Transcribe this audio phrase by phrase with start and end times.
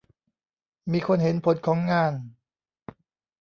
[0.91, 2.13] มีคนเห็นผลของงาน